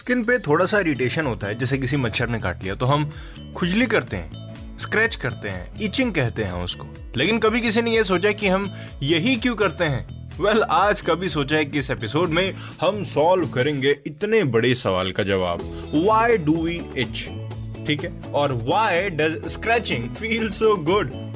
Skin 0.00 0.24
पे 0.24 0.38
थोड़ा 0.38 0.64
सा 0.64 0.80
इरिटेशन 0.80 1.26
होता 1.26 1.46
है 1.46 1.58
जैसे 1.58 1.78
किसी 1.78 1.96
मच्छर 1.96 2.28
ने 2.28 2.38
काट 2.38 2.62
लिया 2.62 2.74
तो 2.74 2.86
हम 2.86 3.10
खुजली 3.56 3.86
करते 3.86 4.16
हैं 4.16 4.54
स्क्रैच 4.78 5.16
करते 5.16 5.48
हैं 5.48 5.80
इचिंग 5.80 6.14
कहते 6.14 6.44
हैं 6.44 6.52
उसको। 6.52 6.86
लेकिन 7.16 7.38
कभी 7.38 7.60
किसी 7.60 7.82
ने 7.82 7.90
यह 7.90 8.02
सोचा 8.02 8.32
कि 8.32 8.48
हम 8.48 8.74
यही 9.02 9.36
क्यों 9.36 9.56
करते 9.56 9.84
हैं? 9.84 10.30
वेल 10.40 10.54
well, 10.54 10.68
आज 10.70 11.00
कभी 11.00 11.28
सोचा 11.28 11.56
है 11.56 11.64
कि 11.64 11.78
इस 11.78 11.90
एपिसोड 11.90 12.28
में 12.28 12.54
हम 12.80 13.04
सॉल्व 13.04 13.48
करेंगे 13.48 13.96
इतने 14.06 14.44
बड़े 14.44 14.74
सवाल 14.74 15.12
का 15.12 15.22
जवाब। 15.22 15.60
वाई 15.94 16.36
डू 16.36 16.62
वी 16.62 16.80
इच 16.96 17.28
ठीक 17.86 18.04
है? 18.04 18.32
और 18.34 18.52
why 18.52 19.10
does 19.10 19.46
scratching 19.46 20.10
feel 20.10 20.50
so 20.50 20.76
good 20.76 21.29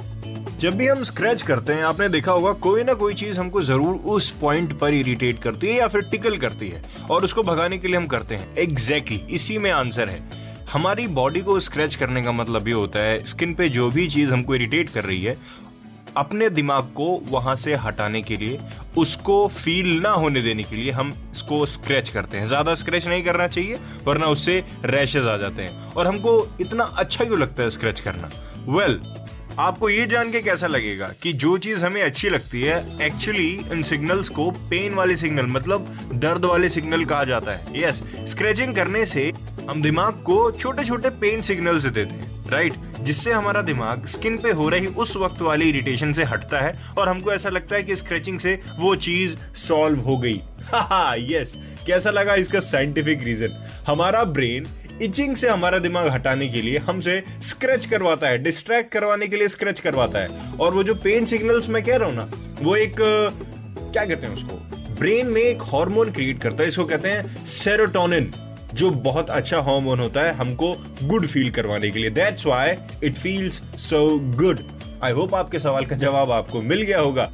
जब 0.60 0.76
भी 0.76 0.86
हम 0.86 1.02
स्क्रैच 1.02 1.42
करते 1.42 1.72
हैं 1.72 1.82
आपने 1.84 2.08
देखा 2.08 2.32
होगा 2.32 2.52
कोई 2.64 2.82
ना 2.84 2.92
कोई 2.94 3.14
चीज़ 3.14 3.38
हमको 3.38 3.62
ज़रूर 3.62 3.94
उस 4.06 4.30
पॉइंट 4.30 4.72
पर 4.78 4.94
इरिटेट 4.94 5.38
करती 5.42 5.66
है 5.66 5.74
या 5.74 5.88
फिर 5.88 6.02
टिकल 6.02 6.36
करती 6.36 6.68
है 6.68 6.82
और 7.10 7.24
उसको 7.24 7.42
भगाने 7.42 7.78
के 7.78 7.88
लिए 7.88 7.96
हम 7.96 8.06
करते 8.06 8.34
हैं। 8.34 8.56
एग्जैक्टली 8.56 9.16
exactly, 9.16 9.34
इसी 9.34 9.58
में 9.58 9.70
आंसर 9.70 10.08
है। 10.08 10.22
हमारी 10.72 11.06
बॉडी 11.08 11.40
को 11.40 11.58
स्क्रैच 11.60 11.94
करने 11.94 12.22
का 12.22 12.32
मतलब 12.32 12.68
ये 12.68 12.74
होता 12.74 12.98
है 12.98 13.24
स्किन 13.24 13.54
पे 13.54 13.68
जो 13.68 13.90
भी 13.90 14.06
चीज़ 14.08 14.32
हमको 14.32 14.54
इरिटेट 14.54 14.90
कर 14.90 15.04
रही 15.04 15.22
है 15.22 15.36
अपने 16.16 16.48
दिमाग 16.50 16.92
को 16.96 17.06
वहाँ 17.28 17.54
से 17.56 17.74
हटाने 17.74 18.22
के 18.22 18.36
लिए 18.36 18.58
उसको 18.98 19.46
फील 19.48 20.00
ना 20.02 20.10
होने 20.10 20.42
देने 20.42 20.62
के 20.62 20.76
लिए 20.76 20.90
हम 20.92 21.12
इसको 21.32 21.64
स्क्रैच 21.66 22.08
करते 22.08 22.38
हैं। 22.38 22.46
ज़्यादा 22.46 22.74
स्क्रैच 22.74 23.06
नहीं 23.06 23.22
करना 23.24 23.46
चाहिए 23.48 23.78
वरना 24.04 24.26
उससे 24.26 24.62
रैशेज 24.84 25.26
आ 25.26 25.36
जाते 25.36 25.62
हैं। 25.62 25.92
और 25.92 26.06
हमको 26.06 26.36
इतना 26.60 26.84
अच्छा 26.84 27.24
क्यों 27.24 27.40
लगता 27.40 27.62
है 27.62 27.70
स्क्रैच 27.70 28.00
करना? 28.00 28.30
वेल 28.68 28.98
well, 28.98 29.23
आपको 29.58 29.88
ये 29.88 30.06
जान 30.06 30.32
के 30.32 30.40
कैसा 30.40 30.66
लगेगा 30.66 31.10
कि 31.22 31.32
जो 31.32 31.58
चीज़ 31.58 31.84
हमें 31.84 32.02
अच्छी 32.02 32.28
लगती 32.28 32.62
है 32.62 33.06
एक्चुअली 33.06 33.60
इन 33.72 33.82
सिग्नल्स 33.82 34.28
को 34.28 34.50
पेन 34.50 34.94
वाले 34.94 35.16
सिग्नल 35.16 35.46
मतलब 35.46 36.10
दर्द 36.14 36.44
वाले 36.44 36.68
सिग्नल 36.68 37.04
कहा 37.04 37.24
जाता 37.24 37.52
है। 37.52 37.82
यस 37.82 38.02
स्क्रेचिंग 38.18 38.74
करने 38.74 39.06
से 39.06 39.32
हम 39.70 39.82
दिमाग 39.82 40.12
को 40.12 40.50
छोटे 40.50 40.84
छोटे 40.84 41.10
पेन 41.10 41.42
सिग्नल 41.42 41.80
देते 41.80 42.00
हैं 42.00 42.50
राइट 42.50 42.74
जिससे 43.00 43.32
हमारा 43.32 43.62
दिमाग 43.62 44.06
स्किन 44.06 44.38
पे 44.38 44.50
हो 44.50 44.68
रही 44.68 44.86
उस 44.86 45.16
वक्त 45.16 45.42
वाली 45.42 45.68
इरिटेशन 45.68 46.12
से 46.12 46.24
हटता 46.24 46.60
है 46.60 46.82
और 46.98 47.08
हमको 47.08 47.32
ऐसा 47.32 47.48
लगता 47.48 47.76
है 47.76 47.82
कि 47.82 47.96
स्क्रेचिंग 47.96 48.40
से 48.40 48.60
वो 48.78 48.96
चीज़ 48.96 49.36
सॉल्व 49.54 50.00
हो 50.00 50.18
गई। 50.18 50.40
यस 51.34 51.54
कैसा 51.86 52.10
लगा 52.10 52.34
इसका 52.34 52.60
साइंटिफिक 52.60 53.22
रीजन 53.22 53.68
हमारा 53.86 54.24
ब्रेन 54.24 54.66
इचिंग 55.02 55.34
से 55.36 55.48
हमारा 55.48 55.78
दिमाग 55.78 56.08
हटाने 56.08 56.48
के 56.48 56.62
लिए 56.62 56.78
हमसे 56.78 57.22
स्क्रैच 57.42 57.86
करवाता 57.86 58.28
है 58.28 58.38
डिस्ट्रैक्ट 58.38 58.92
करवाने 58.92 59.26
के 59.28 59.36
लिए 59.36 59.48
स्क्रैच 59.48 59.80
करवाता 59.80 60.18
है। 60.18 60.56
और 60.56 60.74
वो 60.74 60.82
जो 60.82 60.94
पेन 60.94 61.24
सिग्नल्स 61.24 61.68
मैं 61.68 61.82
कह 61.82 61.96
रहा 61.96 62.08
हूँ 62.08 62.16
ना 62.16 62.28
वो 62.62 62.76
एक 62.76 62.94
क्या 62.96 64.04
कहते 64.04 64.26
हैं 64.26 64.34
उसको? 64.34 64.60
ब्रेन 64.94 65.26
में 65.26 65.40
एक 65.42 65.62
हार्मोन 65.64 66.10
क्रिएट 66.12 66.40
करता 66.42 66.62
है 66.62 66.68
इसको 66.68 66.84
कहते 66.84 67.08
हैं 67.08 67.44
सेरोटोनिन 67.46 68.32
जो 68.74 68.90
बहुत 68.90 69.30
अच्छा 69.30 69.60
हार्मोन 69.62 70.00
होता 70.00 70.20
है 70.20 70.32
हमको 70.34 70.72
गुड 71.02 71.26
फील 71.26 71.50
करवाने 71.50 71.90
के 71.90 71.98
लिए। 71.98 72.10
That's 72.10 72.46
why 72.46 72.74
it 73.04 73.14
feels 73.14 73.62
so 73.80 74.06
good 74.36 74.60
I 75.02 75.12
hope 75.12 75.34
आपके 75.34 75.58
सवाल 75.58 75.86
का 75.86 75.96
जवाब 75.96 76.30
आपको 76.32 76.60
मिल 76.62 76.82
गया 76.82 77.00
होगा। 77.00 77.30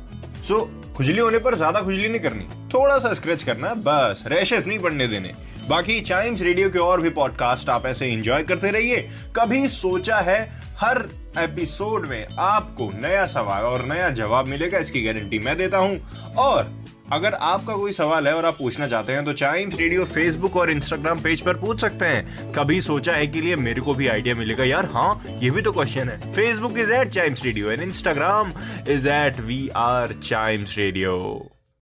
सो 0.49 0.55
so, 0.55 0.95
खुजली 0.97 1.21
होने 1.21 1.39
पर 1.39 1.55
ज़्यादा 1.55 1.81
खुजली 1.81 2.09
नहीं 2.09 2.21
करनी। 2.21 2.45
थोड़ा 2.75 2.99
सा 2.99 3.13
स्क्रैच 3.15 3.43
करना 3.43 3.73
बस 3.77 4.23
रैशेस 4.27 4.67
नहीं 4.67 4.79
पड़ने 4.79 5.07
देने। 5.09 5.33
बाकी 5.71 6.01
चाइम्स 6.01 6.41
रेडियो 6.43 6.69
के 6.71 6.79
और 6.79 7.01
भी 7.01 7.11
पॉडकास्ट 7.11 7.69
आप 7.71 7.85
ऐसे 7.87 8.07
एंजॉय 8.07 8.43
करते 8.43 8.71
रहिए। 8.71 8.97
कभी 9.37 9.69
सोचा 9.69 10.17
है 10.19 10.39
हर 10.79 10.99
एपिसोड 11.39 12.07
में 12.07 12.27
आपको 12.39 12.91
नया 13.03 13.25
सवाल 13.27 13.65
और 13.65 13.85
नया 13.87 14.09
जवाब 14.11 14.47
मिलेगा, 14.49 14.79
इसकी 14.79 15.03
गारंटी 15.03 15.39
मैं 15.39 15.57
देता 15.57 15.79
हूँ। 15.79 16.35
और 16.37 16.73
अगर 17.13 17.35
आपका 17.35 17.75
कोई 17.75 17.93
सवाल 17.93 18.29
है 18.29 18.35
और 18.37 18.47
आप 18.47 18.59
पूछना 18.59 18.89
चाहते 18.89 19.13
हैं 19.13 19.25
तो 19.25 19.33
चाइम्स 19.33 19.79
रेडियो 19.79 20.05
फेसबुक 20.05 20.57
और 20.57 20.71
इंस्टाग्राम 20.71 21.21
पेज 21.21 21.41
पर 21.41 21.61
पूछ 21.61 21.81
सकते 21.81 22.07
हैं। 22.07 22.53
कभी 22.53 22.81
सोचा 22.81 23.13
है 23.13 23.27
के 23.27 23.41
लिए 23.41 23.57
मेरे 23.59 23.81
को 23.81 23.95
भी 23.95 24.09
आइडिया 24.09 24.35
मिलेगा? 24.35 24.65
यार 24.65 24.87
हाँ 24.87 25.23
ये 25.43 25.51
भी 25.51 25.63
तो 25.63 25.73
क्वेश्चन 25.73 26.09
है। 26.09 26.19
Facebook 26.33 26.79
is 26.79 26.93
at 26.93 27.11
Chimes 27.11 27.45
radio 27.45 27.71
and 27.71 27.83
Instagram 27.83 28.53
is 28.89 29.09
at 29.09 29.41
we 29.41 29.69
are 29.77 30.19
Chimes 30.23 30.77
radio 30.79 31.17